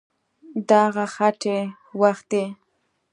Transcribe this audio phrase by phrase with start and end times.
[0.67, 1.57] د هغه ختې
[2.01, 2.43] وختې